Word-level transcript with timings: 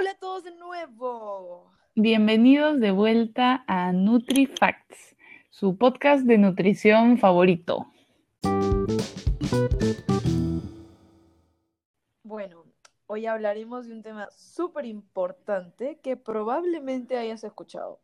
Hola 0.00 0.12
a 0.12 0.18
todos 0.20 0.44
de 0.44 0.54
nuevo. 0.54 1.72
Bienvenidos 1.96 2.78
de 2.78 2.92
vuelta 2.92 3.64
a 3.66 3.90
NutriFacts, 3.90 5.16
su 5.50 5.76
podcast 5.76 6.24
de 6.24 6.38
nutrición 6.38 7.18
favorito. 7.18 7.90
Bueno, 12.22 12.64
hoy 13.08 13.26
hablaremos 13.26 13.88
de 13.88 13.94
un 13.94 14.02
tema 14.04 14.30
súper 14.30 14.86
importante 14.86 15.98
que 16.00 16.16
probablemente 16.16 17.18
hayas 17.18 17.42
escuchado, 17.42 18.00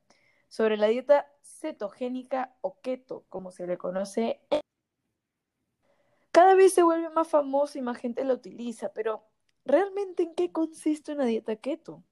sobre 0.49 0.77
la 0.77 0.89
dieta 0.89 1.29
cetogénica 1.45 2.57
o 2.61 2.81
keto, 2.81 3.25
como 3.29 3.53
se 3.53 3.69
le 3.69 3.79
conoce. 3.79 4.41
Cada 6.33 6.57
vez 6.57 6.75
se 6.75 6.83
vuelve 6.83 7.09
más 7.11 7.29
famosa 7.29 7.79
y 7.79 7.83
más 7.83 7.99
gente 7.99 8.25
la 8.25 8.35
utiliza, 8.35 8.93
pero 8.93 9.23
¿realmente 9.65 10.25
en 10.25 10.35
qué 10.35 10.51
consiste 10.53 11.13
una 11.13 11.25
dieta 11.25 11.57
keto? 11.57 12.03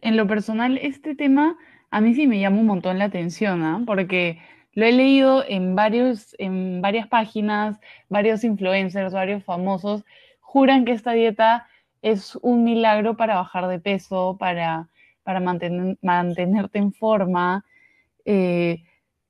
En 0.00 0.16
lo 0.16 0.26
personal, 0.26 0.78
este 0.78 1.14
tema 1.14 1.56
a 1.90 2.00
mí 2.00 2.14
sí 2.14 2.26
me 2.26 2.38
llama 2.38 2.60
un 2.60 2.66
montón 2.66 2.98
la 2.98 3.06
atención, 3.06 3.62
¿ah? 3.62 3.82
Porque 3.86 4.38
lo 4.72 4.84
he 4.84 4.92
leído 4.92 5.44
en 5.46 5.74
varios, 5.74 6.36
en 6.38 6.80
varias 6.80 7.08
páginas, 7.08 7.80
varios 8.08 8.44
influencers, 8.44 9.12
varios 9.12 9.42
famosos 9.44 10.04
juran 10.40 10.84
que 10.84 10.92
esta 10.92 11.12
dieta 11.12 11.66
es 12.02 12.36
un 12.36 12.64
milagro 12.64 13.16
para 13.16 13.36
bajar 13.36 13.68
de 13.68 13.80
peso, 13.80 14.36
para, 14.38 14.88
para 15.22 15.40
mantenerte 15.40 16.78
en 16.78 16.92
forma. 16.92 17.64
Eh, 18.24 18.84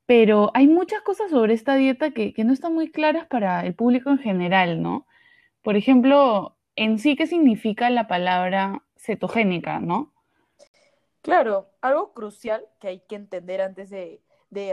pero 0.05 0.51
hay 0.53 0.67
muchas 0.67 1.01
cosas 1.01 1.31
sobre 1.31 1.53
esta 1.53 1.75
dieta 1.75 2.11
que, 2.11 2.33
que 2.33 2.43
no 2.43 2.53
están 2.53 2.73
muy 2.73 2.91
claras 2.91 3.25
para 3.27 3.65
el 3.65 3.75
público 3.75 4.09
en 4.09 4.19
general, 4.19 4.81
¿no? 4.81 5.07
Por 5.61 5.75
ejemplo, 5.75 6.57
en 6.79 6.97
sí 6.97 7.17
qué 7.17 7.27
significa 7.27 7.89
la 7.89 8.07
palabra 8.07 8.83
cetogénica, 8.95 9.81
¿no? 9.81 10.13
Claro, 11.21 11.69
algo 11.81 12.13
crucial 12.13 12.65
que 12.79 12.87
hay 12.87 12.99
que 13.01 13.15
entender 13.15 13.61
antes 13.61 13.89
de, 13.89 14.21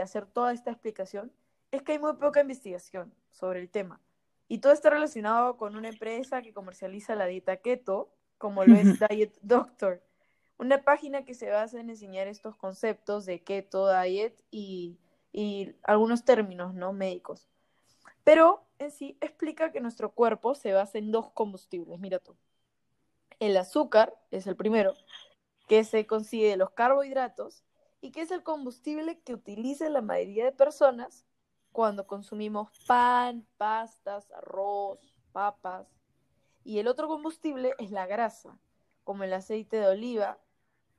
hacer 0.01 0.25
toda 0.25 0.53
esta 0.53 0.71
explicación 0.71 1.33
es 1.69 1.81
que 1.81 1.91
hay 1.91 1.99
muy 1.99 2.13
poca 2.13 2.39
investigación 2.39 3.13
sobre 3.29 3.59
el 3.59 3.69
tema. 3.69 3.99
Y 4.47 4.59
todo 4.59 4.71
está 4.71 4.89
relacionado 4.89 5.57
con 5.57 5.75
una 5.75 5.89
empresa 5.89 6.41
que 6.41 6.53
comercializa 6.53 7.13
la 7.13 7.25
dieta 7.25 7.57
keto, 7.57 8.09
como 8.37 8.63
lo 8.63 8.77
es 8.77 8.97
Diet 9.09 9.37
Doctor, 9.41 10.01
una 10.57 10.83
página 10.83 11.25
que 11.25 11.33
se 11.33 11.49
basa 11.49 11.81
en 11.81 11.89
enseñar 11.89 12.27
estos 12.27 12.55
conceptos 12.55 13.25
de 13.25 13.41
keto, 13.43 13.91
diet 14.01 14.41
y, 14.49 14.97
y 15.33 15.75
algunos 15.83 16.23
términos 16.23 16.73
no 16.73 16.93
médicos. 16.93 17.49
Pero 18.27 18.67
en 18.77 18.91
sí 18.91 19.17
explica 19.21 19.71
que 19.71 19.79
nuestro 19.79 20.11
cuerpo 20.11 20.53
se 20.53 20.73
basa 20.73 20.97
en 20.97 21.13
dos 21.13 21.31
combustibles, 21.31 21.97
mira 21.97 22.19
tú. 22.19 22.35
El 23.39 23.55
azúcar 23.55 24.19
es 24.31 24.47
el 24.47 24.57
primero, 24.57 24.95
que 25.69 25.85
se 25.85 26.05
consigue 26.05 26.49
de 26.49 26.57
los 26.57 26.71
carbohidratos 26.71 27.63
y 28.01 28.11
que 28.11 28.19
es 28.19 28.31
el 28.31 28.43
combustible 28.43 29.21
que 29.21 29.33
utiliza 29.33 29.87
la 29.87 30.01
mayoría 30.01 30.43
de 30.43 30.51
personas 30.51 31.25
cuando 31.71 32.05
consumimos 32.05 32.69
pan, 32.85 33.47
pastas, 33.55 34.29
arroz, 34.31 34.99
papas. 35.31 35.87
Y 36.65 36.79
el 36.79 36.89
otro 36.89 37.07
combustible 37.07 37.75
es 37.77 37.91
la 37.91 38.07
grasa, 38.07 38.59
como 39.05 39.23
el 39.23 39.31
aceite 39.31 39.77
de 39.77 39.87
oliva, 39.87 40.37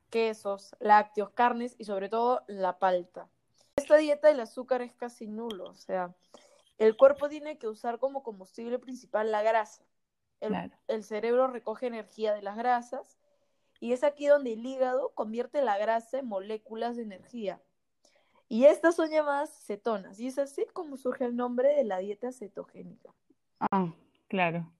quesos, 0.09 0.75
lácteos, 0.79 1.29
carnes 1.29 1.75
y 1.77 1.83
sobre 1.83 2.09
todo 2.09 2.41
la 2.47 2.79
palta. 2.79 3.29
Esta 3.75 3.97
dieta 3.97 4.31
el 4.31 4.39
azúcar 4.39 4.81
es 4.81 4.95
casi 4.95 5.27
nulo, 5.27 5.65
o 5.65 5.75
sea, 5.75 6.15
el 6.79 6.95
cuerpo 6.95 7.29
tiene 7.29 7.57
que 7.57 7.67
usar 7.67 7.99
como 7.99 8.23
combustible 8.23 8.79
principal 8.79 9.31
la 9.31 9.43
grasa. 9.43 9.83
El, 10.87 11.03
cerebro 11.03 11.47
recoge 11.47 11.87
energía 11.87 12.33
de 12.33 12.41
las 12.41 12.55
grasas 12.55 13.17
y 13.81 13.91
es 13.91 14.05
aquí 14.05 14.25
donde 14.25 14.53
el 14.53 14.65
hígado 14.65 15.11
convierte 15.13 15.61
la 15.61 15.77
grasa 15.77 16.19
en 16.19 16.27
moléculas 16.27 16.95
de 16.95 17.03
energía. 17.03 17.61
Y 18.47 18.63
estas 18.63 18.95
son 18.95 19.11
llamadas 19.11 19.51
cetonas 19.65 20.19
y 20.19 20.27
es 20.27 20.39
así 20.39 20.65
como 20.73 20.95
surge 20.95 21.25
el 21.25 21.35
nombre 21.35 21.75
de 21.75 21.83
la 21.83 21.99
dieta 21.99 22.31
cetogénica. 22.31 23.13
Ah, 23.59 23.93
claro. 24.29 24.71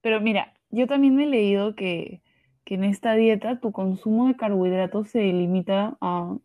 Pero 0.00 0.20
mira, 0.20 0.52
yo 0.70 0.88
también 0.88 1.18
he 1.20 1.26
leído 1.26 1.76
que, 1.76 2.20
que 2.64 2.74
en 2.74 2.82
esta 2.82 3.14
dieta 3.14 3.60
tu 3.60 3.70
consumo 3.70 4.26
de 4.26 4.36
carbohidratos 4.36 5.10
se 5.10 5.20
limita 5.20 5.96
a 6.00 6.36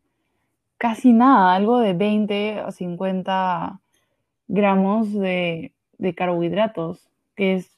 casi 0.77 1.11
nada, 1.13 1.55
algo 1.55 1.79
de 1.79 1.93
20 1.93 2.59
a 2.59 2.71
50 2.71 3.81
gramos 4.51 5.13
de, 5.13 5.73
carbohidratos, 6.15 7.09
que 7.35 7.55
es 7.55 7.71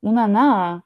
una 0.00 0.26
nada. 0.26 0.84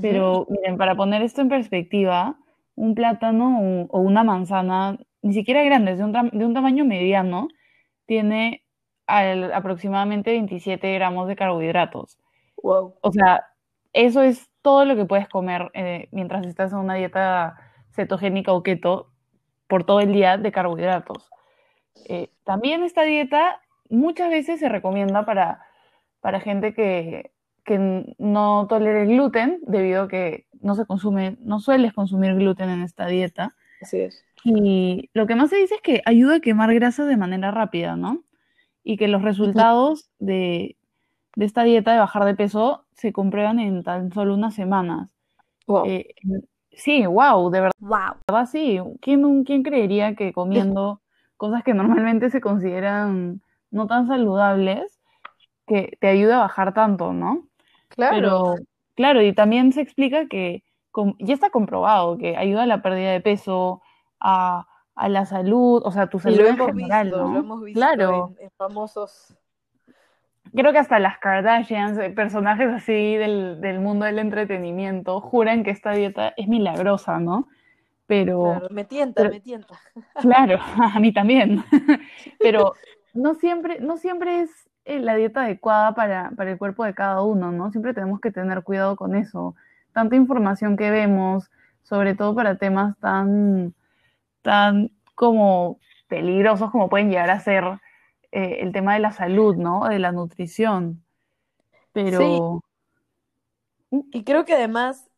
Pero 0.00 0.46
miren, 0.48 0.78
para 0.78 0.96
poner 0.96 1.22
esto 1.22 1.42
en 1.42 1.48
perspectiva, 1.48 2.36
un 2.74 2.94
plátano 2.94 3.86
o, 3.88 4.00
una 4.00 4.24
manzana, 4.24 4.98
ni 5.22 5.32
siquiera 5.32 5.62
grande, 5.62 5.94
de 5.94 6.02
un, 6.02 6.12
de 6.12 6.44
un 6.44 6.54
tamaño 6.54 6.84
mediano, 6.84 7.48
tiene 8.06 8.64
aproximadamente 9.06 10.30
27 10.30 10.92
gramos 10.94 11.28
de 11.28 11.36
carbohidratos. 11.36 12.18
Wow. 12.62 12.94
O 13.00 13.12
sea, 13.12 13.44
eso 13.92 14.22
es 14.22 14.50
todo 14.62 14.84
lo 14.84 14.96
que 14.96 15.04
puedes 15.04 15.28
comer 15.28 15.70
eh, 15.74 16.08
mientras 16.10 16.44
estás 16.46 16.72
en 16.72 16.78
una 16.78 16.94
dieta 16.94 17.56
cetogénica 17.92 18.52
o 18.52 18.62
keto 18.62 19.12
por 19.68 19.84
todo 19.84 20.00
el 20.00 20.12
día 20.12 20.38
de 20.38 20.50
carbohidratos. 20.50 21.30
Eh, 22.08 22.30
también 22.42 22.82
esta 22.82 23.02
dieta 23.02 23.60
muchas 23.90 24.30
veces 24.30 24.60
se 24.60 24.68
recomienda 24.68 25.24
para, 25.24 25.62
para 26.20 26.40
gente 26.40 26.74
que, 26.74 27.30
no 28.18 28.68
tolere 28.68 29.02
el 29.02 29.08
gluten, 29.08 29.58
debido 29.66 30.02
a 30.02 30.08
que 30.08 30.46
no 30.60 30.76
se 30.76 30.86
consume, 30.86 31.36
no 31.40 31.58
sueles 31.58 31.92
consumir 31.92 32.36
gluten 32.36 32.70
en 32.70 32.82
esta 32.82 33.08
dieta. 33.08 33.56
Así 33.82 34.02
es. 34.02 34.24
Y 34.44 35.10
lo 35.14 35.26
que 35.26 35.34
más 35.34 35.50
se 35.50 35.56
dice 35.56 35.74
es 35.74 35.80
que 35.80 36.00
ayuda 36.04 36.36
a 36.36 36.40
quemar 36.40 36.72
grasa 36.74 37.04
de 37.06 37.16
manera 37.16 37.50
rápida, 37.50 37.96
¿no? 37.96 38.22
Y 38.84 38.96
que 38.96 39.08
los 39.08 39.22
resultados 39.22 40.08
de, 40.20 40.76
esta 41.34 41.64
dieta 41.64 41.92
de 41.92 41.98
bajar 41.98 42.24
de 42.24 42.36
peso 42.36 42.84
se 42.92 43.12
comprueban 43.12 43.58
en 43.58 43.82
tan 43.82 44.12
solo 44.12 44.34
unas 44.34 44.54
semanas. 44.54 45.12
Eh, 45.86 46.14
sí, 46.70 47.04
wow, 47.04 47.50
de 47.50 47.60
verdad. 47.62 47.72
Wow. 47.80 48.46
Sí, 48.46 48.78
¿quién, 49.00 49.42
¿quién 49.42 49.64
creería 49.64 50.14
que 50.14 50.32
comiendo 50.32 51.00
cosas 51.36 51.64
que 51.64 51.74
normalmente 51.74 52.30
se 52.30 52.40
consideran 52.40 53.42
no 53.70 53.86
tan 53.86 54.06
saludables 54.06 55.00
que 55.66 55.96
te 56.00 56.08
ayuda 56.08 56.36
a 56.36 56.40
bajar 56.40 56.74
tanto, 56.74 57.12
¿no? 57.12 57.48
Claro. 57.88 58.16
Pero, 58.16 58.54
claro, 58.94 59.22
y 59.22 59.32
también 59.32 59.72
se 59.72 59.80
explica 59.80 60.26
que 60.26 60.62
ya 61.18 61.34
está 61.34 61.50
comprobado 61.50 62.16
que 62.16 62.36
ayuda 62.36 62.62
a 62.62 62.66
la 62.66 62.82
pérdida 62.82 63.12
de 63.12 63.20
peso, 63.20 63.82
a, 64.20 64.66
la 65.08 65.26
salud, 65.26 65.82
o 65.84 65.92
sea, 65.92 66.08
tu 66.08 66.18
salud 66.18 66.40
en 66.40 66.56
general, 66.56 67.10
¿no? 67.10 67.32
Lo 67.32 67.38
hemos 67.40 67.62
visto 67.62 67.78
claro. 67.78 68.34
en, 68.38 68.50
famosos 68.52 69.36
creo 70.54 70.72
que 70.72 70.78
hasta 70.78 70.98
las 70.98 71.18
Kardashians, 71.18 71.98
eh, 71.98 72.10
personajes 72.10 72.68
así 72.68 73.16
del, 73.16 73.60
del, 73.60 73.80
mundo 73.80 74.06
del 74.06 74.18
entretenimiento, 74.18 75.20
juran 75.20 75.64
que 75.64 75.70
esta 75.70 75.92
dieta 75.92 76.32
es 76.36 76.48
milagrosa, 76.48 77.18
¿no? 77.18 77.48
Pero. 78.06 78.42
Claro, 78.42 78.68
me 78.70 78.84
tienta, 78.84 79.28
me 79.28 79.40
tienta. 79.40 79.78
Claro, 80.20 80.58
a 80.94 80.98
mí 81.00 81.12
también. 81.12 81.64
Pero 82.38 82.74
no 83.16 83.34
siempre, 83.34 83.80
no 83.80 83.96
siempre 83.96 84.42
es 84.42 84.50
eh, 84.84 85.00
la 85.00 85.16
dieta 85.16 85.42
adecuada 85.42 85.94
para, 85.94 86.32
el 86.38 86.58
cuerpo 86.58 86.84
de 86.84 86.94
cada 86.94 87.22
uno, 87.22 87.50
¿no? 87.50 87.70
Siempre 87.70 87.94
tenemos 87.94 88.20
que 88.20 88.30
tener 88.30 88.62
cuidado 88.62 88.96
con 88.96 89.16
eso. 89.16 89.56
Tanta 89.92 90.16
información 90.16 90.76
que 90.76 90.90
vemos, 90.90 91.50
sobre 91.82 92.14
todo 92.14 92.34
para 92.34 92.56
temas 92.58 92.96
tan, 92.98 93.74
tan 94.42 94.90
como 95.14 95.80
peligrosos 96.08 96.70
como 96.70 96.88
pueden 96.88 97.10
llegar 97.10 97.30
a 97.30 97.40
ser 97.40 97.64
eh, 98.30 98.58
el 98.60 98.72
tema 98.72 98.94
de 98.94 99.00
la 99.00 99.12
salud, 99.12 99.56
¿no? 99.56 99.88
De 99.88 99.98
la 99.98 100.12
nutrición. 100.12 101.02
Pero... 101.92 102.62
Y 103.90 104.24
creo 104.24 104.44
que 104.44 104.54
además 104.54 105.08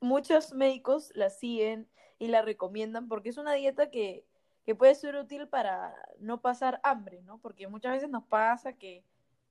muchos 0.00 0.52
médicos 0.52 1.10
la 1.14 1.30
siguen 1.30 1.88
y 2.18 2.28
la 2.28 2.42
recomiendan 2.42 3.08
porque 3.08 3.30
es 3.30 3.38
una 3.38 3.54
dieta 3.54 3.90
que 3.90 4.24
que 4.64 4.74
puede 4.74 4.94
ser 4.94 5.16
útil 5.16 5.46
para 5.46 5.94
no 6.18 6.40
pasar 6.40 6.80
hambre, 6.82 7.22
¿no? 7.22 7.38
Porque 7.38 7.68
muchas 7.68 7.92
veces 7.92 8.10
nos 8.10 8.24
pasa 8.24 8.72
que, 8.74 9.04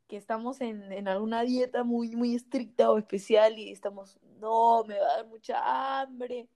estamos 0.10 0.62
en, 0.62 1.08
alguna 1.08 1.42
dieta 1.42 1.84
muy, 1.84 2.16
muy 2.16 2.36
estricta 2.36 2.92
o 2.92 3.00
especial 3.00 3.58
y 3.58 3.72
estamos, 3.72 4.20
no, 4.40 4.84
me 4.84 5.00
va 5.00 5.06
a 5.06 5.18
dar 5.18 5.26
mucha 5.26 6.02
hambre, 6.02 6.48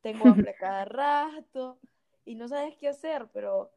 tengo 0.00 0.30
hambre 0.30 0.54
cada 0.58 0.84
rato 0.86 1.78
y 2.24 2.34
no 2.34 2.48
sabes 2.48 2.74
qué 2.78 2.88
hacer, 2.88 3.28
pero 3.30 3.70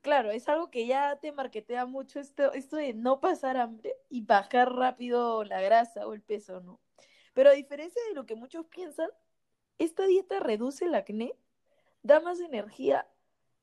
claro, 0.00 0.30
es 0.30 0.48
algo 0.48 0.70
que 0.70 0.86
ya 0.86 1.16
te 1.16 1.32
marquetea 1.32 1.86
mucho 1.86 2.20
esto, 2.20 2.52
esto 2.52 2.76
de 2.76 2.94
no 2.94 3.18
pasar 3.18 3.56
hambre 3.56 3.96
y 4.08 4.20
bajar 4.20 4.72
rápido 4.72 5.42
la 5.42 5.60
grasa 5.60 6.06
o 6.06 6.14
el 6.14 6.22
peso, 6.22 6.60
¿no? 6.60 6.78
Pero 7.34 7.50
a 7.50 7.54
diferencia 7.54 8.00
de 8.08 8.14
lo 8.14 8.26
que 8.26 8.36
muchos 8.36 8.64
piensan, 8.66 9.10
esta 9.78 10.06
dieta 10.06 10.38
reduce 10.38 10.84
el 10.84 10.94
acné, 10.94 11.34
da 12.04 12.20
más 12.20 12.38
energía 12.38 13.08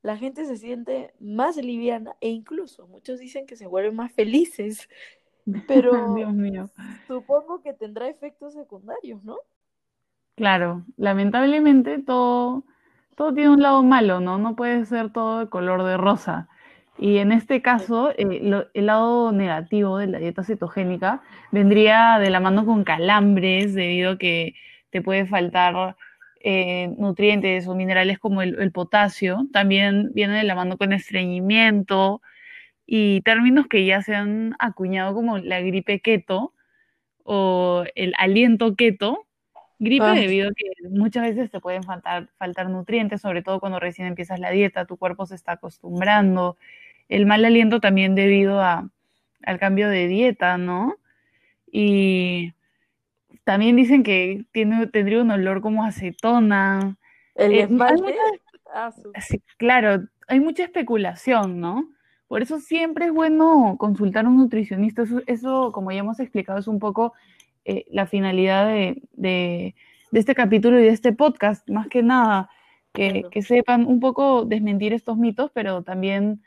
la 0.06 0.18
gente 0.18 0.46
se 0.46 0.58
siente 0.58 1.14
más 1.20 1.58
liviana 1.58 2.16
e 2.22 2.30
incluso 2.30 2.88
muchos 2.88 3.20
dicen 3.20 3.46
que 3.48 3.58
se 3.58 3.68
vuelven 3.68 3.96
más 3.98 4.14
felices. 4.14 4.90
Pero 5.68 5.94
Dios 6.14 6.34
mío. 6.34 6.70
supongo 7.08 7.62
que 7.64 7.74
tendrá 7.74 8.10
efectos 8.10 8.54
secundarios, 8.56 9.24
¿no? 9.24 9.38
Claro, 10.36 10.86
lamentablemente 10.98 12.00
todo, 12.04 12.66
todo 13.16 13.34
tiene 13.34 13.52
un 13.52 13.62
lado 13.62 13.84
malo, 13.84 14.20
¿no? 14.20 14.38
No 14.38 14.56
puede 14.56 14.84
ser 14.86 15.12
todo 15.14 15.40
de 15.40 15.50
color 15.50 15.84
de 15.84 15.96
rosa. 15.98 16.50
Y 16.98 17.18
en 17.20 17.32
este 17.32 17.62
caso, 17.62 18.12
eh, 18.18 18.40
lo- 18.42 18.68
el 18.74 18.86
lado 18.88 19.32
negativo 19.32 19.98
de 19.98 20.08
la 20.08 20.20
dieta 20.20 20.44
cetogénica 20.44 21.22
vendría 21.52 22.20
de 22.20 22.30
la 22.30 22.40
mano 22.42 22.66
con 22.66 22.84
calambres, 22.84 23.74
debido 23.74 24.12
a 24.14 24.18
que 24.18 24.56
te 24.90 25.02
puede 25.02 25.26
faltar 25.26 25.96
eh, 26.48 26.94
nutrientes 27.00 27.68
o 27.68 27.74
minerales 27.74 28.20
como 28.20 28.44
el, 28.44 28.60
el 28.62 28.72
potasio. 28.72 29.48
También 29.52 30.12
viene 30.14 30.38
de 30.38 30.44
la 30.44 30.54
mano 30.54 30.78
con 30.78 30.94
estreñimiento 30.94 32.22
y 32.86 33.22
términos 33.22 33.66
que 33.68 33.84
ya 33.84 34.04
se 34.04 34.14
han 34.14 34.56
acuñado 34.60 35.16
como 35.16 35.40
la 35.40 35.60
gripe 35.62 36.02
keto 36.02 36.54
o 37.24 37.86
el 37.96 38.14
aliento 38.20 38.76
keto. 38.76 39.26
Gripe 39.80 40.06
Ah, 40.06 40.14
debido 40.14 40.50
a 40.50 40.54
que 40.54 40.66
muchas 40.88 41.24
veces 41.24 41.50
te 41.50 41.60
pueden 41.60 41.82
faltar, 41.82 42.30
faltar 42.38 42.70
nutrientes, 42.70 43.22
sobre 43.22 43.42
todo 43.42 43.60
cuando 43.60 43.80
recién 43.80 44.08
empiezas 44.08 44.40
la 44.40 44.52
dieta, 44.52 44.86
tu 44.86 44.98
cuerpo 44.98 45.26
se 45.26 45.34
está 45.34 45.54
acostumbrando. 45.54 46.58
El 47.10 47.26
mal 47.26 47.44
aliento 47.44 47.80
también 47.80 48.14
debido 48.14 48.62
a, 48.62 48.88
al 49.42 49.58
cambio 49.58 49.90
de 49.90 50.08
dieta, 50.08 50.60
¿no? 50.60 50.96
Y 51.72 52.54
también 53.46 53.78
dicen 53.78 54.04
que 54.04 54.46
tiene, 54.52 54.88
tendría 54.88 55.22
un 55.22 55.32
olor 55.32 55.62
como 55.62 55.86
acetona. 55.86 56.98
el 57.36 57.52
Eh, 57.54 57.62
hay 57.64 57.68
mucha, 57.70 58.14
Ah, 58.74 58.92
sí, 59.22 59.42
claro, 59.58 60.04
hay 60.28 60.42
mucha 60.42 60.64
especulación, 60.64 61.62
¿no? 61.62 61.88
Por 62.28 62.42
eso 62.42 62.60
siempre 62.60 63.06
es 63.06 63.12
bueno 63.14 63.76
consultar 63.78 64.26
a 64.26 64.28
un 64.28 64.36
nutricionista. 64.38 65.04
Eso, 65.04 65.22
eso, 65.28 65.72
como 65.72 65.92
ya 65.92 66.00
hemos 66.00 66.20
explicado, 66.20 66.60
es 66.60 66.68
un 66.68 66.80
poco 66.80 67.14
eh, 67.64 67.86
la 67.90 68.06
finalidad 68.06 68.68
de, 68.68 69.02
de- 69.14 69.76
de 70.12 70.20
este 70.20 70.36
capítulo 70.36 70.80
y 70.80 70.84
de 70.84 70.90
este 70.90 71.14
podcast, 71.14 71.70
más 71.70 71.88
que 71.88 72.02
nada, 72.04 72.50
que, 72.94 73.12
Claro. 73.12 73.30
que 73.30 73.42
sepan 73.42 73.86
un 73.86 74.00
poco 74.00 74.46
desmentir 74.46 74.92
estos 74.94 75.18
mitos, 75.18 75.52
pero 75.54 75.84
también 75.84 76.42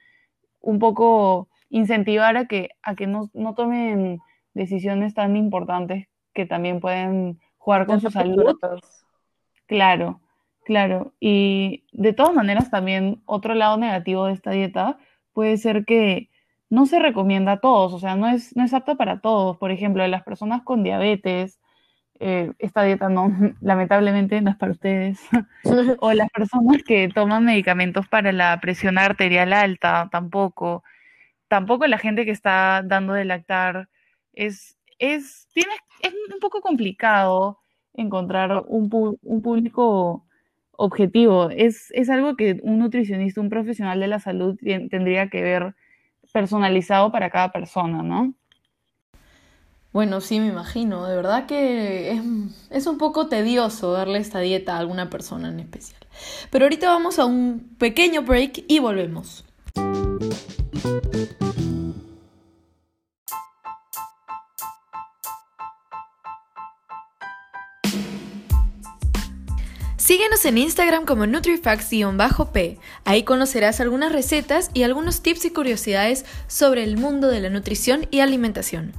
un 0.61 0.79
poco 0.79 1.49
incentivar 1.71 2.37
a 2.37 2.47
que, 2.47 2.71
a 2.83 2.95
que 2.95 3.07
no, 3.07 3.31
no 3.35 3.55
tomen 3.55 4.19
decisiones 4.55 5.15
tan 5.15 5.37
importantes 5.37 6.08
que 6.35 6.47
también 6.47 6.81
pueden 6.81 7.41
jugar 7.59 7.87
con 7.87 8.01
su 8.01 8.11
salud 8.11 8.43
Frutas. 8.43 9.05
Claro, 9.67 10.21
claro. 10.65 11.13
Y 11.21 11.85
de 11.93 12.13
todas 12.13 12.35
maneras, 12.35 12.71
también 12.71 13.23
otro 13.27 13.55
lado 13.55 13.77
negativo 13.77 14.27
de 14.27 14.33
esta 14.33 14.51
dieta 14.51 14.99
puede 15.33 15.57
ser 15.59 15.85
que 15.85 16.31
no 16.71 16.87
se 16.87 16.99
recomienda 16.99 17.53
a 17.53 17.61
todos, 17.61 17.93
o 17.93 17.99
sea, 17.99 18.17
no 18.17 18.29
es, 18.29 18.55
no 18.57 18.65
es 18.65 18.75
apta 18.75 18.95
para 18.97 19.21
todos. 19.21 19.57
Por 19.59 19.71
ejemplo, 19.71 20.07
las 20.07 20.23
personas 20.23 20.63
con 20.63 20.83
diabetes, 20.83 21.61
eh, 22.21 22.53
esta 22.59 22.83
dieta 22.83 23.09
no, 23.09 23.31
lamentablemente 23.61 24.41
no 24.41 24.51
es 24.51 24.57
para 24.57 24.73
ustedes. 24.73 25.21
O 26.01 26.13
las 26.13 26.31
personas 26.31 26.83
que 26.87 27.09
toman 27.09 27.45
medicamentos 27.45 28.09
para 28.09 28.33
la 28.33 28.59
presión 28.61 28.99
arterial 28.99 29.53
alta, 29.53 30.09
tampoco. 30.11 30.83
Tampoco 31.49 31.87
la 31.87 31.99
gente 31.99 32.25
que 32.25 32.31
está 32.31 32.83
dando 32.85 33.13
de 33.15 33.25
lactar. 33.25 33.89
Es, 34.33 34.78
es, 34.99 35.49
tiene, 35.53 35.73
es 36.03 36.13
un 36.33 36.41
poco 36.41 36.61
complicado 36.61 37.59
encontrar 37.95 38.65
un, 38.67 39.19
un 39.23 39.43
público 39.43 40.25
objetivo. 40.73 41.51
Es, 41.51 41.91
es 41.93 42.09
algo 42.09 42.37
que 42.37 42.61
un 42.63 42.79
nutricionista, 42.79 43.41
un 43.41 43.51
profesional 43.51 44.01
de 44.01 44.07
la 44.07 44.21
salud 44.21 44.57
tendría 44.91 45.29
que 45.29 45.43
ver 45.43 45.75
personalizado 46.33 47.11
para 47.11 47.31
cada 47.31 47.53
persona, 47.53 48.03
¿no? 48.03 48.35
Bueno, 49.93 50.21
sí, 50.21 50.39
me 50.39 50.47
imagino. 50.47 51.07
De 51.07 51.17
verdad 51.17 51.47
que 51.47 52.13
es, 52.13 52.23
es 52.71 52.87
un 52.87 52.99
poco 52.99 53.29
tedioso 53.29 53.93
darle 53.93 54.19
esta 54.19 54.39
dieta 54.39 54.77
a 54.77 54.79
alguna 54.79 55.11
persona 55.11 55.49
en 55.49 55.61
especial. 55.61 56.01
Pero 56.51 56.67
ahorita 56.67 56.89
vamos 56.89 57.19
a 57.19 57.25
un 57.25 57.75
pequeño 57.79 58.23
break 58.23 58.65
y 58.69 58.79
volvemos. 58.79 59.45
Síguenos 70.29 70.45
en 70.45 70.59
Instagram 70.59 71.07
como 71.07 71.25
NutriFacts-P. 71.25 72.79
Ahí 73.07 73.23
conocerás 73.23 73.81
algunas 73.81 74.13
recetas 74.13 74.71
y 74.75 74.83
algunos 74.83 75.23
tips 75.23 75.47
y 75.47 75.53
curiosidades 75.55 76.27
sobre 76.49 76.83
el 76.85 76.99
mundo 76.99 77.29
de 77.29 77.41
la 77.41 77.49
nutrición 77.49 78.07
y 78.11 78.21
alimentación. 78.21 78.93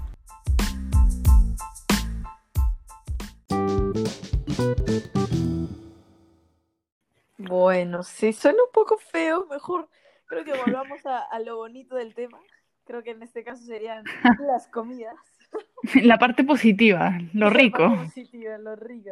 Bueno, 7.37 8.01
si 8.01 8.33
suena 8.33 8.63
un 8.63 8.71
poco 8.73 8.97
feo, 8.97 9.45
mejor 9.51 9.87
creo 10.25 10.43
que 10.43 10.53
volvamos 10.65 11.05
a, 11.05 11.19
a 11.19 11.39
lo 11.41 11.57
bonito 11.57 11.95
del 11.95 12.15
tema. 12.15 12.39
Creo 12.85 13.03
que 13.03 13.11
en 13.11 13.21
este 13.21 13.43
caso 13.43 13.63
serían 13.63 14.03
las 14.47 14.67
comidas. 14.69 15.13
La 16.01 16.17
parte 16.17 16.43
positiva, 16.43 17.19
lo 17.33 17.51
La 17.51 17.51
rico. 17.51 17.87
parte 17.87 18.05
positiva, 18.05 18.57
lo 18.57 18.75
rico. 18.75 19.11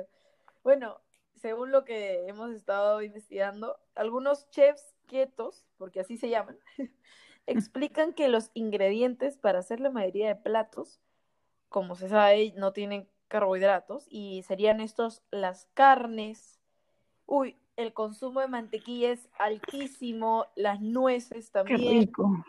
Bueno, 0.63 0.97
según 1.37 1.71
lo 1.71 1.85
que 1.85 2.27
hemos 2.27 2.51
estado 2.51 3.01
investigando, 3.01 3.77
algunos 3.95 4.49
chefs 4.49 4.95
ketos, 5.07 5.65
porque 5.77 5.99
así 6.01 6.17
se 6.17 6.29
llaman, 6.29 6.57
explican 7.47 8.13
que 8.13 8.27
los 8.27 8.51
ingredientes 8.53 9.37
para 9.37 9.59
hacer 9.59 9.79
la 9.79 9.89
mayoría 9.89 10.27
de 10.27 10.35
platos, 10.35 10.99
como 11.69 11.95
se 11.95 12.09
sabe, 12.09 12.53
no 12.57 12.73
tienen 12.73 13.09
carbohidratos 13.27 14.07
y 14.09 14.43
serían 14.43 14.79
estos 14.81 15.23
las 15.31 15.67
carnes. 15.73 16.59
Uy, 17.25 17.57
el 17.75 17.93
consumo 17.93 18.39
de 18.41 18.47
mantequilla 18.47 19.11
es 19.11 19.29
altísimo, 19.37 20.47
las 20.55 20.81
nueces 20.81 21.51
Qué 21.65 21.77
también, 21.77 21.99
rico. 21.99 22.45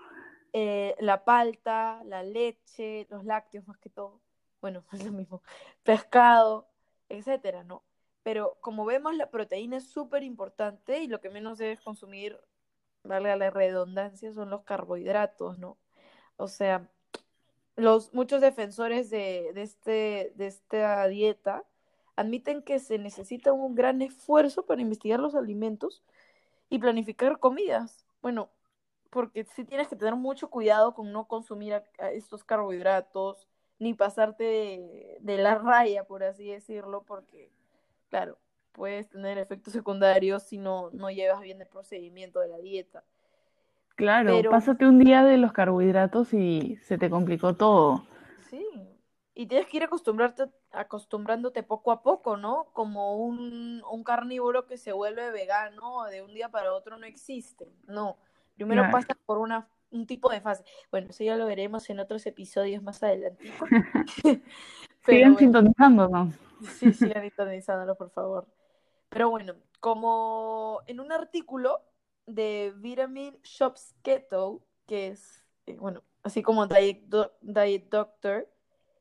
eh, 0.52 0.94
la 1.00 1.24
palta, 1.24 2.02
la 2.04 2.22
leche, 2.22 3.06
los 3.10 3.24
lácteos 3.24 3.66
más 3.66 3.78
que 3.78 3.90
todo. 3.90 4.20
Bueno, 4.60 4.84
es 4.92 5.04
lo 5.04 5.12
mismo. 5.12 5.42
Pescado, 5.82 6.68
etcétera, 7.08 7.64
¿no? 7.64 7.82
Pero 8.28 8.58
como 8.60 8.84
vemos, 8.84 9.16
la 9.16 9.30
proteína 9.30 9.78
es 9.78 9.88
súper 9.88 10.22
importante 10.22 10.98
y 10.98 11.06
lo 11.06 11.18
que 11.18 11.30
menos 11.30 11.56
debes 11.56 11.80
consumir, 11.80 12.38
valga 13.02 13.34
la 13.36 13.48
redundancia, 13.48 14.34
son 14.34 14.50
los 14.50 14.64
carbohidratos, 14.64 15.58
¿no? 15.58 15.78
O 16.36 16.46
sea, 16.46 16.86
los 17.74 18.12
muchos 18.12 18.42
defensores 18.42 19.08
de, 19.08 19.52
de 19.54 19.62
este, 19.62 20.34
de 20.34 20.46
esta 20.46 21.08
dieta 21.08 21.64
admiten 22.16 22.60
que 22.60 22.80
se 22.80 22.98
necesita 22.98 23.54
un 23.54 23.74
gran 23.74 24.02
esfuerzo 24.02 24.66
para 24.66 24.82
investigar 24.82 25.20
los 25.20 25.34
alimentos 25.34 26.02
y 26.68 26.78
planificar 26.80 27.38
comidas. 27.38 28.04
Bueno, 28.20 28.50
porque 29.08 29.44
sí 29.44 29.64
tienes 29.64 29.88
que 29.88 29.96
tener 29.96 30.16
mucho 30.16 30.50
cuidado 30.50 30.92
con 30.92 31.12
no 31.12 31.26
consumir 31.28 31.82
estos 32.12 32.44
carbohidratos, 32.44 33.48
ni 33.78 33.94
pasarte 33.94 35.16
de 35.18 35.38
la 35.38 35.54
raya, 35.54 36.04
por 36.04 36.24
así 36.24 36.48
decirlo, 36.48 37.04
porque, 37.04 37.50
claro, 38.10 38.38
puedes 38.72 39.08
tener 39.08 39.38
efectos 39.38 39.72
secundarios 39.72 40.42
si 40.44 40.58
no, 40.58 40.90
no 40.92 41.10
llevas 41.10 41.40
bien 41.40 41.60
el 41.60 41.68
procedimiento 41.68 42.40
de 42.40 42.48
la 42.48 42.58
dieta. 42.58 43.04
Claro, 43.96 44.44
Pero 44.44 44.48
pásate 44.48 44.86
un 44.86 44.98
día 44.98 45.22
de 45.24 45.36
los 45.36 45.52
carbohidratos 45.52 46.32
y 46.32 46.78
se 46.84 46.96
te 46.96 47.10
complicó 47.10 47.54
todo. 47.54 48.02
sí, 48.36 48.64
y 49.34 49.46
tienes 49.46 49.68
que 49.68 49.76
ir 49.78 49.84
acostumbrarte, 49.84 50.46
acostumbrándote 50.72 51.62
poco 51.62 51.92
a 51.92 52.02
poco, 52.02 52.36
¿no? 52.36 52.70
Como 52.72 53.16
un, 53.18 53.82
un 53.90 54.04
carnívoro 54.04 54.66
que 54.66 54.78
se 54.78 54.92
vuelve 54.92 55.30
vegano 55.30 56.04
de 56.06 56.22
un 56.22 56.34
día 56.34 56.48
para 56.50 56.72
otro 56.74 56.98
no 56.98 57.06
existe, 57.06 57.68
no. 57.86 58.18
Primero 58.56 58.88
Claro. 58.88 58.90
pasa 58.90 59.14
por 59.26 59.38
una, 59.38 59.68
un 59.90 60.06
tipo 60.06 60.30
de 60.30 60.40
fase. 60.40 60.64
Bueno, 60.90 61.08
eso 61.10 61.24
ya 61.24 61.36
lo 61.36 61.46
veremos 61.46 61.88
en 61.90 62.00
otros 62.00 62.26
episodios 62.26 62.82
más 62.82 63.02
adelante. 63.02 63.44
Sigan 65.08 65.36
bueno, 65.36 65.38
sintonizándonos. 65.38 66.34
Sí, 66.78 66.92
sigan 66.92 67.22
sintonizándolo, 67.22 67.96
por 67.96 68.10
favor. 68.10 68.46
Pero 69.08 69.30
bueno, 69.30 69.54
como 69.80 70.80
en 70.86 71.00
un 71.00 71.12
artículo 71.12 71.80
de 72.26 72.72
Vitamin 72.76 73.38
Shops 73.42 73.94
Keto, 74.02 74.62
que 74.86 75.08
es, 75.08 75.44
eh, 75.66 75.76
bueno, 75.78 76.02
así 76.22 76.42
como 76.42 76.66
Diet, 76.66 77.04
Diet 77.40 77.88
Doctor, 77.88 78.48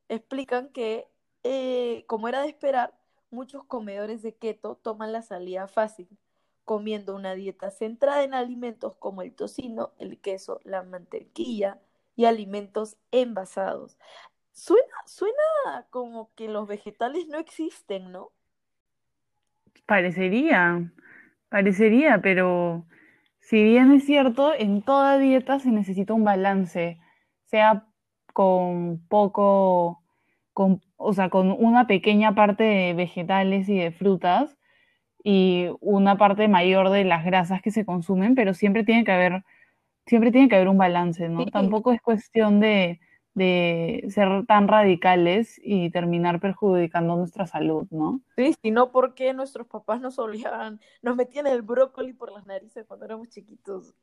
explican 0.09 0.69
que, 0.69 1.07
eh, 1.43 2.05
como 2.07 2.27
era 2.27 2.41
de 2.41 2.49
esperar, 2.49 2.93
muchos 3.29 3.63
comedores 3.65 4.21
de 4.21 4.35
keto 4.35 4.75
toman 4.75 5.11
la 5.11 5.21
salida 5.21 5.67
fácil, 5.67 6.07
comiendo 6.63 7.15
una 7.15 7.33
dieta 7.33 7.71
centrada 7.71 8.23
en 8.23 8.33
alimentos 8.33 8.95
como 8.99 9.21
el 9.21 9.33
tocino, 9.33 9.93
el 9.99 10.19
queso, 10.19 10.59
la 10.63 10.83
mantequilla 10.83 11.79
y 12.15 12.25
alimentos 12.25 12.97
envasados. 13.11 13.97
Suena, 14.57 14.81
suena 15.05 15.85
como 15.91 16.33
que 16.33 16.47
los 16.47 16.67
vegetales 16.67 17.27
no 17.27 17.37
existen, 17.37 18.11
¿no? 18.11 18.31
Parecería, 19.85 20.91
parecería, 21.49 22.21
pero 22.23 22.87
si 23.39 23.63
bien 23.63 23.91
es 23.91 24.05
cierto, 24.05 24.55
en 24.57 24.81
toda 24.81 25.19
dieta 25.19 25.59
se 25.59 25.69
necesita 25.69 26.15
un 26.15 26.23
balance, 26.23 26.97
sea 27.45 27.85
con 28.33 28.99
poco, 29.07 30.01
con, 30.53 30.81
o 30.95 31.13
sea, 31.13 31.29
con 31.29 31.51
una 31.51 31.85
pequeña 31.85 32.33
parte 32.33 32.63
de 32.63 32.93
vegetales 32.95 33.69
y 33.69 33.77
de 33.77 33.91
frutas 33.91 34.57
y 35.23 35.67
una 35.81 36.17
parte 36.17 36.47
mayor 36.47 36.89
de 36.89 37.03
las 37.03 37.23
grasas 37.23 37.61
que 37.61 37.69
se 37.69 37.85
consumen, 37.85 38.33
pero 38.33 38.55
siempre 38.55 38.83
tiene 38.83 39.03
que 39.03 39.11
haber, 39.11 39.43
siempre 40.07 40.31
tiene 40.31 40.49
que 40.49 40.55
haber 40.55 40.67
un 40.67 40.79
balance, 40.79 41.29
¿no? 41.29 41.43
Sí. 41.43 41.51
Tampoco 41.51 41.91
es 41.91 42.01
cuestión 42.01 42.59
de, 42.59 42.99
de 43.37 44.03
ser 44.09 44.47
tan 44.47 44.67
radicales 44.67 45.61
y 45.63 45.91
terminar 45.91 46.39
perjudicando 46.39 47.15
nuestra 47.15 47.45
salud, 47.45 47.85
¿no? 47.91 48.19
Sí, 48.35 48.55
sino 48.63 48.91
porque 48.91 49.31
nuestros 49.35 49.67
papás 49.67 50.01
nos 50.01 50.17
obligaban, 50.17 50.79
nos 51.03 51.15
metían 51.15 51.45
el 51.45 51.61
brócoli 51.61 52.13
por 52.13 52.31
las 52.31 52.47
narices 52.47 52.83
cuando 52.87 53.05
éramos 53.05 53.29
chiquitos. 53.29 53.93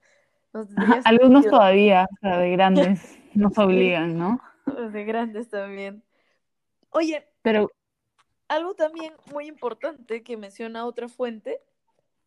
Algunos 1.05 1.47
todavía, 1.47 2.07
o 2.13 2.17
sea, 2.21 2.39
de 2.39 2.51
grandes, 2.53 3.19
nos 3.35 3.59
obligan, 3.59 4.17
¿no? 4.17 4.41
De 4.93 5.05
grandes 5.05 5.49
también. 5.49 6.05
Oye, 6.91 7.27
Pero 7.43 7.73
algo 8.47 8.75
también 8.75 9.15
muy 9.33 9.49
importante 9.49 10.23
que 10.23 10.37
menciona 10.37 10.87
otra 10.87 11.09
fuente, 11.09 11.61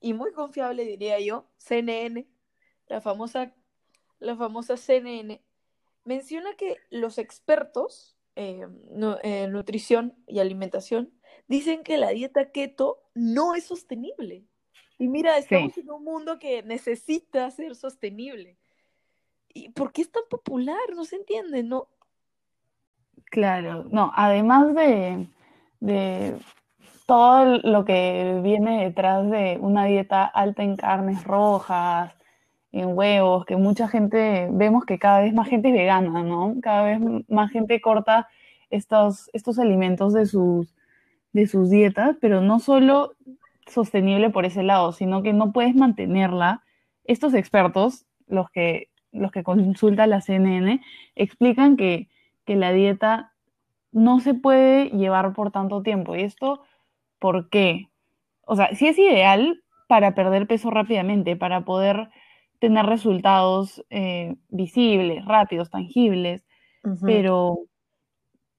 y 0.01 0.11
muy 0.13 0.33
confiable 0.33 0.83
diría 0.83 1.21
yo, 1.21 1.47
CNN, 1.55 2.27
la 2.87 2.99
famosa, 2.99 3.53
la 4.19 4.35
famosa 4.35 4.75
CNN, 4.75 5.41
menciona 6.07 6.55
que 6.55 6.77
los 6.89 7.19
expertos 7.19 8.17
eh, 8.35 8.67
nu- 8.91 9.17
en 9.23 9.51
nutrición 9.51 10.15
y 10.27 10.39
alimentación 10.39 11.13
dicen 11.47 11.83
que 11.83 11.97
la 11.97 12.09
dieta 12.09 12.51
keto 12.51 13.03
no 13.15 13.55
es 13.55 13.65
sostenible. 13.65 14.45
Y 14.99 15.07
mira, 15.09 15.37
estamos 15.37 15.77
en 15.77 15.91
un 15.91 16.03
mundo 16.03 16.39
que 16.39 16.63
necesita 16.63 17.51
ser 17.51 17.75
sostenible. 17.75 18.57
¿Y 19.53 19.69
por 19.69 19.91
qué 19.91 20.01
es 20.03 20.11
tan 20.11 20.23
popular? 20.29 20.79
No 20.95 21.05
se 21.05 21.17
entiende, 21.17 21.63
¿no? 21.63 21.89
Claro, 23.25 23.85
no, 23.91 24.11
además 24.15 24.73
de, 24.73 25.27
de 25.79 26.37
todo 27.05 27.57
lo 27.63 27.85
que 27.85 28.39
viene 28.43 28.85
detrás 28.85 29.29
de 29.29 29.57
una 29.59 29.85
dieta 29.85 30.25
alta 30.25 30.63
en 30.63 30.77
carnes 30.77 31.23
rojas, 31.23 32.13
en 32.71 32.97
huevos, 32.97 33.45
que 33.45 33.55
mucha 33.55 33.87
gente, 33.87 34.49
vemos 34.51 34.85
que 34.85 34.99
cada 34.99 35.21
vez 35.21 35.33
más 35.33 35.47
gente 35.47 35.69
es 35.69 35.73
vegana, 35.73 36.23
¿no? 36.23 36.55
Cada 36.61 36.83
vez 36.83 36.99
más 37.29 37.51
gente 37.51 37.81
corta 37.81 38.27
estos, 38.69 39.29
estos 39.33 39.59
alimentos 39.59 40.13
de 40.13 40.25
sus, 40.25 40.73
de 41.33 41.47
sus 41.47 41.69
dietas, 41.69 42.17
pero 42.21 42.41
no 42.41 42.59
solo 42.59 43.13
sostenible 43.67 44.29
por 44.29 44.45
ese 44.45 44.63
lado, 44.63 44.91
sino 44.91 45.23
que 45.23 45.33
no 45.33 45.51
puedes 45.51 45.75
mantenerla. 45.75 46.63
Estos 47.03 47.33
expertos, 47.33 48.05
los 48.27 48.49
que, 48.49 48.89
los 49.11 49.31
que 49.31 49.43
consulta 49.43 50.07
la 50.07 50.21
CNN, 50.21 50.81
explican 51.15 51.77
que 51.77 52.09
que 52.47 52.55
la 52.55 52.71
dieta 52.71 53.33
no 53.91 54.21
se 54.21 54.33
puede 54.33 54.85
llevar 54.91 55.33
por 55.33 55.51
tanto 55.51 55.83
tiempo. 55.83 56.15
¿Y 56.15 56.21
esto 56.21 56.63
por 57.19 57.49
qué? 57.49 57.89
O 58.43 58.55
sea, 58.55 58.73
sí 58.73 58.87
es 58.87 58.97
ideal 58.97 59.61
para 59.87 60.15
perder 60.15 60.47
peso 60.47 60.71
rápidamente, 60.71 61.35
para 61.35 61.61
poder 61.65 62.09
tener 62.59 62.85
resultados 62.85 63.83
eh, 63.89 64.35
visibles, 64.49 65.25
rápidos, 65.25 65.69
tangibles, 65.69 66.45
pero, 67.01 67.59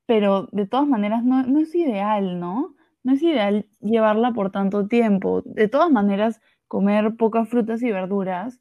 pero 0.06 0.48
de 0.52 0.66
todas 0.66 0.86
maneras 0.86 1.24
no, 1.24 1.42
no 1.44 1.60
es 1.60 1.74
ideal, 1.74 2.38
¿no? 2.38 2.74
No 3.02 3.14
es 3.14 3.22
ideal 3.22 3.66
llevarla 3.80 4.32
por 4.32 4.50
tanto 4.50 4.86
tiempo. 4.86 5.42
De 5.46 5.68
todas 5.68 5.90
maneras, 5.90 6.40
comer 6.66 7.16
pocas 7.16 7.48
frutas 7.48 7.82
y 7.82 7.90
verduras 7.90 8.60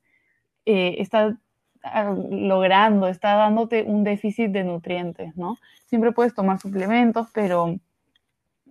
eh, 0.66 0.96
está 1.00 1.38
ah, 1.84 2.16
logrando, 2.30 3.08
está 3.08 3.36
dándote 3.36 3.84
un 3.84 4.04
déficit 4.04 4.52
de 4.52 4.64
nutrientes, 4.64 5.36
¿no? 5.36 5.58
Siempre 5.86 6.14
puedes 6.14 6.34
tomar 6.34 6.60
suplementos, 6.60 7.28
pero, 7.34 7.78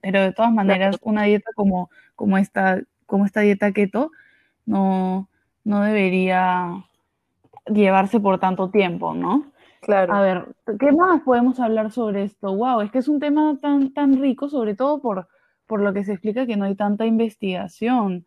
pero 0.00 0.22
de 0.22 0.32
todas 0.32 0.52
maneras, 0.52 0.96
una 1.02 1.24
dieta 1.24 1.50
como, 1.54 1.90
como, 2.14 2.38
esta, 2.38 2.80
como 3.04 3.26
esta 3.26 3.40
dieta 3.40 3.72
keto 3.72 4.10
no, 4.66 5.28
no 5.66 5.82
debería 5.82 6.84
llevarse 7.66 8.20
por 8.20 8.38
tanto 8.40 8.70
tiempo, 8.70 9.14
¿no? 9.14 9.52
Claro. 9.80 10.14
A 10.14 10.20
ver, 10.22 10.46
¿qué 10.80 10.92
más 10.92 11.22
podemos 11.22 11.60
hablar 11.60 11.92
sobre 11.92 12.24
esto? 12.24 12.54
Wow, 12.54 12.80
es 12.82 12.90
que 12.92 12.98
es 12.98 13.08
un 13.08 13.20
tema 13.20 13.58
tan, 13.60 13.92
tan 13.92 14.20
rico, 14.20 14.48
sobre 14.48 14.74
todo 14.76 15.00
por, 15.00 15.28
por 15.66 15.80
lo 15.82 15.92
que 15.94 16.04
se 16.04 16.12
explica 16.12 16.46
que 16.46 16.56
no 16.56 16.64
hay 16.66 16.76
tanta 16.76 17.06
investigación. 17.06 18.26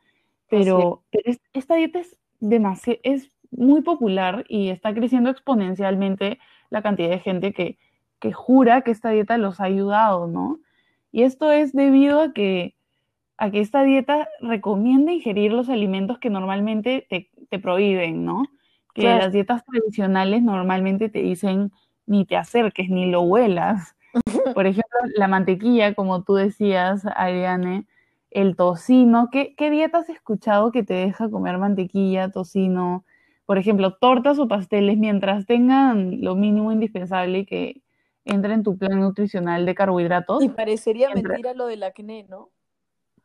Pero, 0.50 1.04
pero 1.12 1.24
es- 1.32 1.42
esta 1.54 1.76
dieta 1.76 2.00
es 2.00 2.18
demasiado, 2.40 3.00
es 3.04 3.32
muy 3.52 3.82
popular 3.82 4.46
y 4.50 4.70
está 4.70 4.94
creciendo 4.94 5.30
exponencialmente 5.30 6.40
la 6.70 6.82
cantidad 6.82 7.10
de 7.10 7.20
gente 7.20 7.54
que, 7.54 7.78
que 8.20 8.34
jura 8.34 8.82
que 8.82 8.92
esta 8.92 9.10
dieta 9.12 9.38
los 9.38 9.60
ha 9.60 9.66
ayudado, 9.66 10.28
¿no? 10.28 10.60
Y 11.12 11.24
esto 11.24 11.52
es 11.52 11.74
debido 11.74 12.22
a 12.22 12.34
que, 12.34 12.76
a 13.40 13.50
que 13.52 13.60
esta 13.62 13.84
dieta 13.84 14.28
recomienda 14.42 15.12
ingerir 15.14 15.54
los 15.54 15.70
alimentos 15.70 16.20
que 16.20 16.30
normalmente 16.30 17.06
te, 17.10 17.30
te 17.50 17.60
prohíben, 17.60 18.26
¿no? 18.26 18.44
Que 18.94 19.02
Claro. 19.04 19.24
las 19.24 19.32
dietas 19.34 19.64
tradicionales 19.66 20.44
normalmente 20.44 21.10
te 21.10 21.22
dicen 21.22 21.72
ni 22.06 22.26
te 22.26 22.36
acerques, 22.36 22.90
ni 22.90 23.10
lo 23.10 23.22
huelas. 23.22 23.96
Por 24.56 24.66
ejemplo, 24.68 25.00
la 25.16 25.28
mantequilla, 25.28 25.94
como 25.94 26.24
tú 26.24 26.34
decías, 26.36 27.06
Ariane, 27.16 27.86
el 28.32 28.56
tocino. 28.56 29.30
¿Qué, 29.32 29.56
qué 29.56 29.70
dieta 29.72 30.00
has 30.00 30.10
escuchado 30.10 30.72
que 30.72 30.84
te 30.84 30.94
deja 30.96 31.30
comer 31.30 31.58
mantequilla, 31.60 32.30
tocino? 32.32 33.06
Por 33.46 33.58
ejemplo, 33.58 33.94
tortas 33.96 34.38
o 34.38 34.48
pasteles, 34.48 34.98
mientras 34.98 35.46
tengan 35.46 36.22
lo 36.22 36.36
mínimo 36.36 36.72
indispensable 36.72 37.46
que 37.46 37.82
entre 38.26 38.54
en 38.54 38.64
tu 38.64 38.78
plan 38.78 39.00
nutricional 39.00 39.66
de 39.66 39.74
carbohidratos. 39.76 40.44
Y 40.44 40.50
parecería 40.50 41.08
Mientras- 41.10 41.34
mentira 41.34 41.54
lo 41.54 41.66
del 41.68 41.82
acné, 41.84 42.26
¿no? 42.30 42.50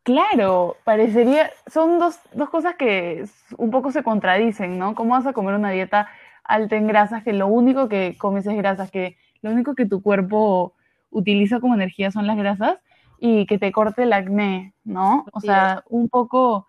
Claro, 0.05 0.77
parecería, 0.85 1.51
son 1.67 1.99
dos, 1.99 2.21
dos 2.35 2.51
cosas 2.51 2.77
que 2.77 3.25
un 3.57 3.71
poco 3.71 3.91
se 3.91 4.03
contradicen, 4.03 4.79
¿no? 4.79 4.95
¿Cómo 4.95 5.15
vas 5.15 5.27
a 5.27 5.33
comer 5.33 5.55
una 5.55 5.71
dieta 5.71 6.09
alta 6.45 6.77
en 6.77 6.87
grasas 6.87 7.25
que 7.25 7.33
lo 7.33 7.47
único 7.47 7.89
que 7.89 8.15
comes 8.19 8.47
es 8.47 8.55
grasas, 8.55 8.91
que 8.91 9.17
lo 9.41 9.51
único 9.51 9.75
que 9.75 9.87
tu 9.87 10.03
cuerpo 10.03 10.75
utiliza 11.09 11.59
como 11.59 11.75
energía 11.75 12.11
son 12.11 12.27
las 12.27 12.37
grasas 12.37 12.79
y 13.19 13.47
que 13.47 13.59
te 13.59 13.73
corte 13.73 14.03
el 14.03 14.13
acné, 14.13 14.75
¿no? 14.85 15.25
O 15.33 15.41
sea, 15.41 15.83
un 15.89 16.11
poco, 16.11 16.67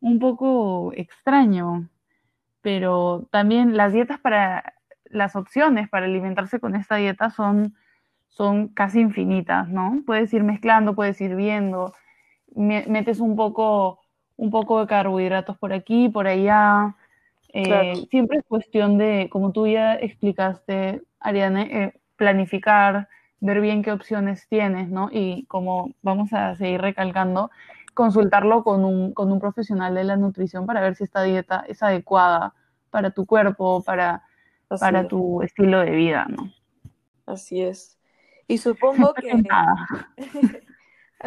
un 0.00 0.18
poco 0.18 0.92
extraño, 0.96 1.90
pero 2.62 3.28
también 3.30 3.76
las 3.76 3.92
dietas 3.92 4.18
para, 4.18 4.72
las 5.04 5.36
opciones 5.36 5.90
para 5.90 6.06
alimentarse 6.06 6.58
con 6.58 6.74
esta 6.74 6.96
dieta 6.96 7.28
son, 7.28 7.74
son 8.28 8.68
casi 8.68 9.00
infinitas, 9.00 9.68
¿no? 9.68 10.02
Puedes 10.06 10.32
ir 10.32 10.42
mezclando, 10.42 10.94
puedes 10.94 11.20
ir 11.20 11.36
viendo 11.36 11.92
metes 12.58 13.20
un 13.20 13.36
poco, 13.36 14.00
un 14.36 14.50
poco 14.50 14.80
de 14.80 14.86
carbohidratos 14.86 15.56
por 15.58 15.72
aquí, 15.72 16.08
por 16.08 16.26
allá. 16.26 16.96
Eh, 17.52 17.62
Claro. 17.64 17.94
Siempre 18.10 18.38
es 18.38 18.44
cuestión 18.44 18.98
de, 18.98 19.28
como 19.30 19.52
tú 19.52 19.66
ya 19.66 19.94
explicaste, 19.94 21.02
Ariane, 21.20 21.62
eh, 21.84 22.00
planificar, 22.16 23.08
ver 23.40 23.60
bien 23.60 23.82
qué 23.82 23.92
opciones 23.92 24.46
tienes, 24.48 24.88
¿no? 24.90 25.08
Y 25.12 25.44
como 25.46 25.92
vamos 26.02 26.32
a 26.32 26.56
seguir 26.56 26.80
recalcando, 26.80 27.50
consultarlo 27.94 28.62
con 28.64 28.84
un, 28.84 29.12
con 29.12 29.32
un 29.32 29.40
profesional 29.40 29.94
de 29.94 30.04
la 30.04 30.16
nutrición 30.16 30.66
para 30.66 30.80
ver 30.80 30.94
si 30.94 31.04
esta 31.04 31.22
dieta 31.22 31.64
es 31.68 31.82
adecuada 31.82 32.54
para 32.90 33.10
tu 33.10 33.26
cuerpo, 33.26 33.82
para, 33.82 34.22
Así 34.68 34.80
para 34.80 35.00
es. 35.02 35.08
tu 35.08 35.42
estilo 35.42 35.80
de 35.80 35.90
vida, 35.90 36.26
¿no? 36.28 36.52
Así 37.26 37.62
es. 37.62 37.98
Y 38.46 38.58
supongo 38.58 39.14
que, 39.14 39.30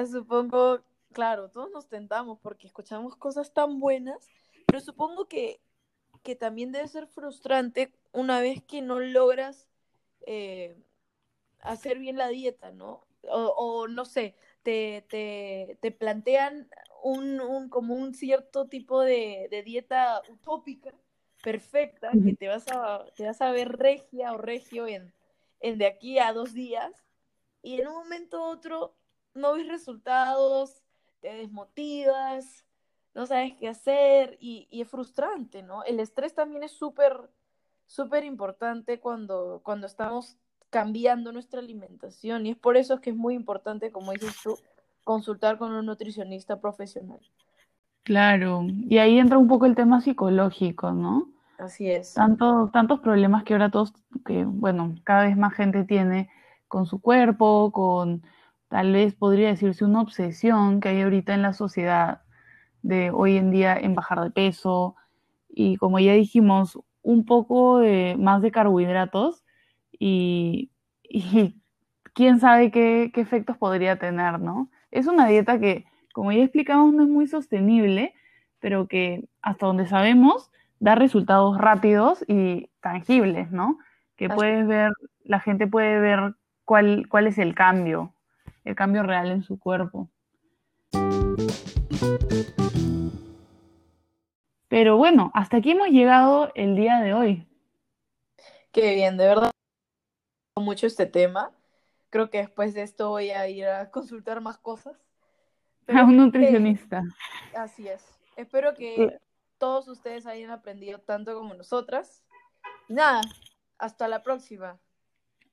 supongo, 0.11 0.79
claro, 1.11 1.49
todos 1.49 1.71
nos 1.71 1.87
tentamos 1.87 2.39
porque 2.39 2.67
escuchamos 2.67 3.15
cosas 3.15 3.53
tan 3.53 3.79
buenas, 3.79 4.27
pero 4.65 4.79
supongo 4.79 5.27
que, 5.27 5.61
que 6.23 6.35
también 6.35 6.71
debe 6.71 6.87
ser 6.87 7.07
frustrante 7.07 7.93
una 8.11 8.39
vez 8.41 8.63
que 8.63 8.81
no 8.81 8.99
logras 8.99 9.67
eh, 10.25 10.75
hacer 11.59 11.99
bien 11.99 12.17
la 12.17 12.27
dieta, 12.29 12.71
¿no? 12.71 13.05
O, 13.23 13.53
o 13.57 13.87
no 13.87 14.05
sé, 14.05 14.35
te, 14.63 15.05
te, 15.09 15.77
te 15.81 15.91
plantean 15.91 16.69
un, 17.03 17.39
un, 17.41 17.69
como 17.69 17.93
un 17.95 18.13
cierto 18.13 18.67
tipo 18.67 19.01
de, 19.01 19.47
de 19.51 19.63
dieta 19.63 20.21
utópica, 20.29 20.93
perfecta, 21.43 22.11
que 22.23 22.33
te 22.33 22.47
vas 22.47 22.67
a, 22.71 23.05
te 23.15 23.25
vas 23.25 23.41
a 23.41 23.51
ver 23.51 23.77
regia 23.77 24.33
o 24.33 24.37
regio 24.37 24.87
en, 24.87 25.13
en 25.59 25.77
de 25.77 25.87
aquí 25.87 26.19
a 26.19 26.33
dos 26.33 26.53
días, 26.53 26.91
y 27.63 27.79
en 27.79 27.87
un 27.87 27.93
momento 27.93 28.39
u 28.39 28.43
otro 28.43 28.95
no 29.33 29.53
ves 29.53 29.67
resultados, 29.67 30.83
te 31.21 31.33
desmotivas, 31.33 32.65
no 33.13 33.25
sabes 33.25 33.53
qué 33.59 33.67
hacer, 33.69 34.37
y, 34.39 34.67
y 34.69 34.81
es 34.81 34.89
frustrante, 34.89 35.63
¿no? 35.63 35.83
El 35.83 35.99
estrés 35.99 36.33
también 36.33 36.63
es 36.63 36.71
súper, 36.71 37.13
súper 37.85 38.23
importante 38.23 38.99
cuando, 38.99 39.61
cuando 39.63 39.87
estamos 39.87 40.37
cambiando 40.69 41.31
nuestra 41.31 41.59
alimentación, 41.59 42.45
y 42.45 42.51
es 42.51 42.57
por 42.57 42.77
eso 42.77 43.01
que 43.01 43.11
es 43.11 43.15
muy 43.15 43.35
importante, 43.35 43.91
como 43.91 44.11
dices 44.11 44.35
tú, 44.41 44.57
consultar 45.03 45.57
con 45.57 45.73
un 45.73 45.85
nutricionista 45.85 46.59
profesional. 46.59 47.19
Claro, 48.03 48.65
y 48.67 48.97
ahí 48.97 49.19
entra 49.19 49.37
un 49.37 49.47
poco 49.47 49.65
el 49.65 49.75
tema 49.75 50.01
psicológico, 50.01 50.91
¿no? 50.91 51.27
Así 51.59 51.91
es. 51.91 52.15
Tanto, 52.15 52.69
tantos 52.73 52.99
problemas 53.01 53.43
que 53.43 53.53
ahora 53.53 53.69
todos, 53.69 53.93
que 54.25 54.45
bueno, 54.45 54.95
cada 55.03 55.25
vez 55.25 55.37
más 55.37 55.53
gente 55.53 55.83
tiene 55.83 56.29
con 56.67 56.87
su 56.87 56.99
cuerpo, 56.99 57.71
con 57.71 58.23
tal 58.71 58.93
vez 58.93 59.13
podría 59.13 59.49
decirse 59.49 59.83
una 59.83 59.99
obsesión 59.99 60.79
que 60.79 60.87
hay 60.87 61.01
ahorita 61.01 61.33
en 61.33 61.41
la 61.41 61.51
sociedad 61.51 62.21
de 62.81 63.11
hoy 63.11 63.35
en 63.35 63.51
día 63.51 63.77
en 63.77 63.95
bajar 63.95 64.21
de 64.21 64.31
peso 64.31 64.95
y 65.49 65.75
como 65.75 65.99
ya 65.99 66.13
dijimos, 66.13 66.79
un 67.01 67.25
poco 67.25 67.79
de, 67.79 68.15
más 68.17 68.41
de 68.41 68.51
carbohidratos 68.51 69.43
y, 69.99 70.71
quién 72.13 72.39
sabe 72.39 72.71
qué, 72.71 73.11
qué, 73.13 73.19
efectos 73.19 73.57
podría 73.57 73.99
tener, 73.99 74.39
¿no? 74.39 74.69
Es 74.89 75.05
una 75.05 75.27
dieta 75.27 75.59
que, 75.59 75.85
como 76.13 76.31
ya 76.31 76.41
explicamos, 76.41 76.93
no 76.93 77.03
es 77.03 77.09
muy 77.09 77.27
sostenible, 77.27 78.13
pero 78.61 78.87
que 78.87 79.27
hasta 79.41 79.65
donde 79.65 79.85
sabemos 79.85 80.49
da 80.79 80.95
resultados 80.95 81.57
rápidos 81.57 82.23
y 82.25 82.69
tangibles, 82.79 83.51
¿no? 83.51 83.79
Que 84.15 84.29
puedes 84.29 84.65
ver, 84.65 84.93
la 85.25 85.41
gente 85.41 85.67
puede 85.67 85.99
ver 85.99 86.35
cuál, 86.63 87.07
cuál 87.09 87.27
es 87.27 87.37
el 87.37 87.53
cambio, 87.53 88.13
el 88.63 88.75
cambio 88.75 89.03
real 89.03 89.31
en 89.31 89.43
su 89.43 89.59
cuerpo. 89.59 90.09
Pero 94.67 94.97
bueno, 94.97 95.31
hasta 95.33 95.57
aquí 95.57 95.71
hemos 95.71 95.89
llegado 95.89 96.51
el 96.55 96.75
día 96.75 96.99
de 96.99 97.13
hoy. 97.13 97.47
Qué 98.71 98.95
bien, 98.95 99.17
de 99.17 99.27
verdad 99.27 99.51
mucho 100.55 100.87
este 100.87 101.05
tema. 101.05 101.51
Creo 102.09 102.29
que 102.29 102.39
después 102.39 102.73
de 102.73 102.83
esto 102.83 103.09
voy 103.09 103.31
a 103.31 103.47
ir 103.47 103.65
a 103.65 103.89
consultar 103.89 104.41
más 104.41 104.57
cosas. 104.57 104.95
a 105.87 106.03
un 106.03 106.17
nutricionista. 106.17 107.03
así 107.55 107.87
es. 107.87 108.05
Espero 108.35 108.73
que 108.73 109.19
todos 109.57 109.87
ustedes 109.87 110.25
hayan 110.25 110.51
aprendido 110.51 110.99
tanto 110.99 111.35
como 111.35 111.53
nosotras. 111.53 112.23
nada, 112.87 113.21
hasta 113.77 114.07
la 114.07 114.23
próxima. 114.23 114.79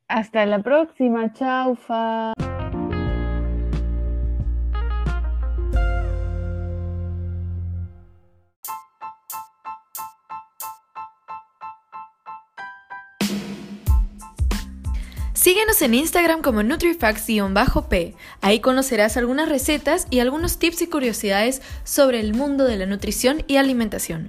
Hasta 0.06 0.46
la 0.46 0.60
próxima, 0.60 1.32
chaufa. 1.32 2.32
Síguenos 15.48 15.80
en 15.80 15.94
Instagram 15.94 16.42
como 16.42 16.62
NutriFacts-P. 16.62 18.14
Ahí 18.42 18.60
conocerás 18.60 19.16
algunas 19.16 19.48
recetas 19.48 20.06
y 20.10 20.18
algunos 20.18 20.58
tips 20.58 20.82
y 20.82 20.88
curiosidades 20.88 21.62
sobre 21.84 22.20
el 22.20 22.34
mundo 22.34 22.66
de 22.66 22.76
la 22.76 22.84
nutrición 22.84 23.42
y 23.46 23.56
alimentación. 23.56 24.28